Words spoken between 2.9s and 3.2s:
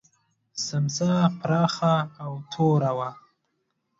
وه.